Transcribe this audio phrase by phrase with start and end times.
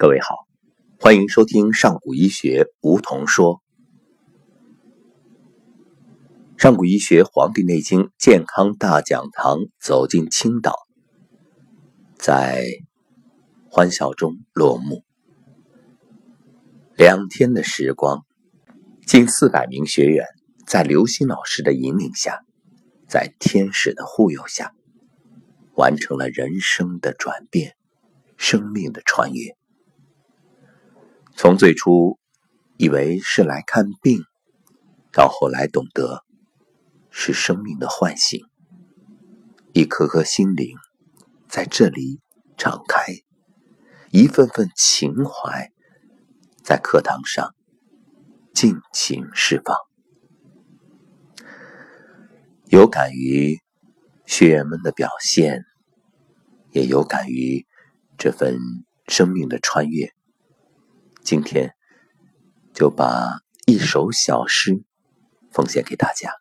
[0.00, 0.46] 各位好，
[1.00, 3.60] 欢迎收听上古医学梧桐说。
[6.56, 10.86] 上古医学《黄帝内经健康大讲堂》走进青岛，
[12.16, 12.64] 在
[13.68, 15.02] 欢笑中落幕。
[16.94, 18.24] 两天的时光，
[19.04, 20.26] 近四百名学员
[20.64, 22.44] 在刘星老师的引领下，
[23.08, 24.72] 在天使的护佑下，
[25.74, 27.74] 完成了人生的转变，
[28.36, 29.57] 生命的穿越。
[31.40, 32.18] 从最初
[32.78, 34.24] 以为是来看病，
[35.12, 36.24] 到后来懂得
[37.10, 38.44] 是生命的唤醒，
[39.72, 40.76] 一颗颗心灵
[41.46, 42.18] 在这里
[42.56, 43.12] 敞开，
[44.10, 45.70] 一份份情怀
[46.64, 47.54] 在课堂上
[48.52, 49.76] 尽情释放。
[52.64, 53.60] 有感于
[54.26, 55.62] 学员们的表现，
[56.72, 57.64] 也有感于
[58.18, 58.58] 这份
[59.06, 60.17] 生命的穿越。
[61.30, 61.74] 今天
[62.72, 64.82] 就把一首小诗
[65.52, 66.32] 奉献给大家，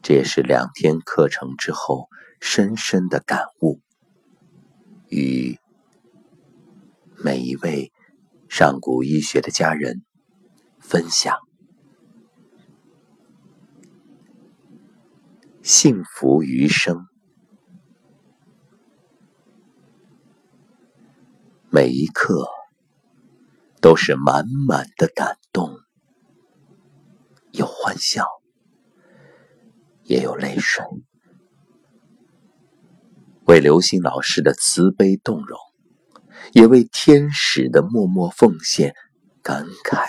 [0.00, 2.08] 这也是两天课程之后
[2.40, 3.78] 深深的感悟，
[5.10, 5.58] 与
[7.22, 7.92] 每一位
[8.48, 10.02] 上古医学的家人
[10.80, 11.36] 分享。
[15.62, 17.06] 幸福余生，
[21.68, 22.46] 每一刻。
[23.82, 25.76] 都是满满的感动，
[27.50, 28.24] 有欢笑，
[30.04, 30.84] 也有泪水。
[33.44, 35.58] 为刘星老师的慈悲动容，
[36.52, 38.94] 也为天使的默默奉献
[39.42, 40.06] 感慨，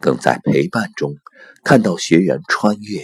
[0.00, 1.16] 更在陪伴中
[1.64, 3.02] 看到学员穿越，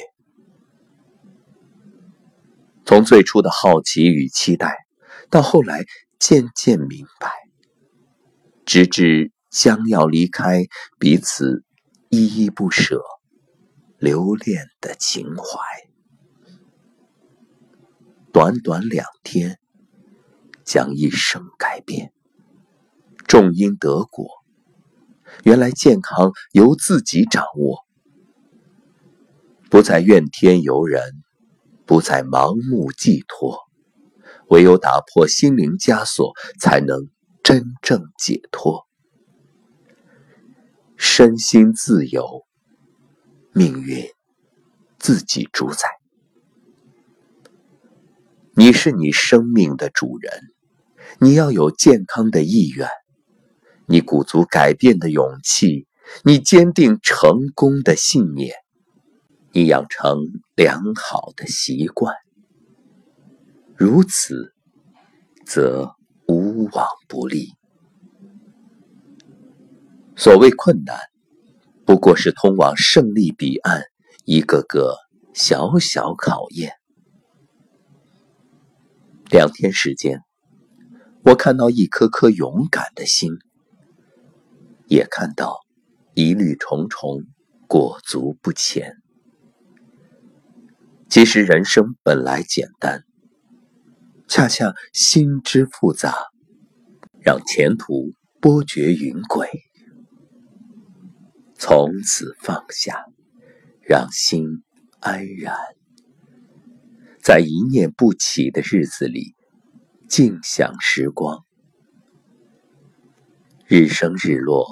[2.87, 4.87] 从最初的好奇与期待，
[5.31, 5.85] 到后来
[6.21, 7.44] 渐渐明白。
[8.67, 10.67] 直至将要离开，
[10.99, 11.65] 彼此
[12.09, 13.03] 依依不舍，
[13.99, 15.45] 留恋的情怀。
[18.33, 19.59] 短短两天，
[20.65, 22.13] 将一生改变。
[23.29, 24.29] 种因得果，
[25.45, 27.85] 原来健康由自己掌握，
[29.71, 31.23] 不再怨天尤人，
[31.87, 33.59] 不再盲目寄托，
[34.49, 37.14] 唯有打破心灵枷锁，才能。
[37.45, 38.87] 真正解脱，
[40.97, 42.47] 身心自由，
[43.53, 44.03] 命运
[44.99, 45.87] 自己主宰。
[48.55, 50.33] 你是你生命的主人，
[51.21, 52.89] 你要有健康的意愿，
[53.85, 55.87] 你鼓足改变的勇气，
[56.25, 58.55] 你坚定成功的信念，
[59.53, 60.17] 你养成
[60.57, 62.17] 良好的习惯。
[63.77, 64.55] 如此，
[65.45, 65.95] 则。
[66.65, 67.53] 无往不利。
[70.17, 70.99] 所谓困难，
[71.85, 73.83] 不过是通往胜利彼岸
[74.25, 74.97] 一个个
[75.35, 76.73] 小小考验。
[79.31, 80.23] 两天时间，
[81.23, 83.33] 我看到一颗颗勇敢的心，
[84.87, 85.59] 也看到
[86.15, 87.25] 疑虑重重、
[87.67, 88.95] 裹足不前。
[91.11, 93.05] 其实人生本来简单。
[94.27, 96.15] 恰恰心之复杂，
[97.25, 99.49] 让前途波谲云诡。
[101.55, 103.07] 从此放下，
[103.81, 104.63] 让心
[105.01, 105.57] 安然，
[107.23, 109.35] 在一念不起的日子里，
[110.07, 111.47] 静享时光。
[113.67, 114.67] 日升日落，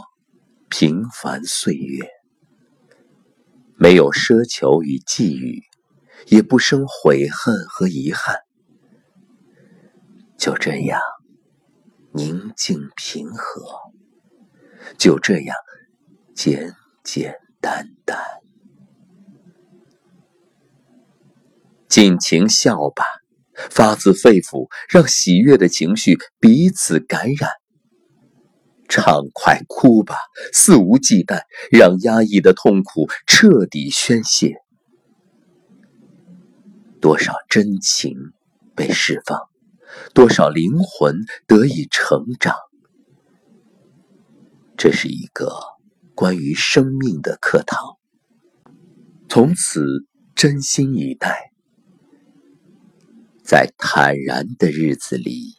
[0.68, 2.06] 平凡岁月，
[3.76, 5.62] 没有奢求与寄予，
[6.26, 8.36] 也不生悔恨和遗憾。
[10.36, 11.00] 就这样
[12.14, 13.62] 宁静平和，
[14.98, 15.56] 就这样
[16.34, 18.18] 简简单单，
[21.88, 23.04] 尽情笑吧，
[23.70, 27.48] 发自肺腑，让喜悦的情绪彼此感染；
[28.88, 30.16] 畅快哭吧，
[30.52, 34.56] 肆无忌惮，让压抑的痛苦彻底宣泄。
[37.00, 38.14] 多少真情
[38.76, 39.51] 被释放。
[40.14, 41.16] 多少灵魂
[41.46, 42.54] 得以成长，
[44.76, 45.52] 这是一个
[46.14, 47.78] 关于生命的课堂。
[49.28, 49.84] 从此
[50.34, 51.52] 真心以待，
[53.42, 55.54] 在坦然的日子里，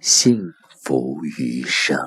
[0.00, 0.40] 幸
[0.82, 1.98] 福余生。